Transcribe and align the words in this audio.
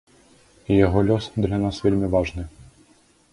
І 0.71 0.77
яго 0.85 1.03
лёс 1.09 1.27
для 1.45 1.59
нас 1.65 1.83
вельмі 1.85 2.07
важны. 2.17 2.47